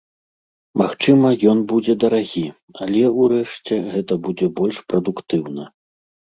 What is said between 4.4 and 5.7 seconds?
больш прадуктыўна.